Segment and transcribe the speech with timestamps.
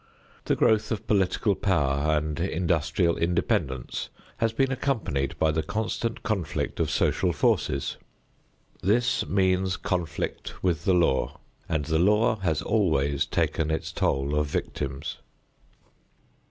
[0.45, 6.79] The growth of political power and industrial independence has been accompanied by the constant conflict
[6.79, 7.97] of social forces.
[8.81, 14.47] This means conflict with the law, and the law has always taken its toll of
[14.47, 15.17] victims.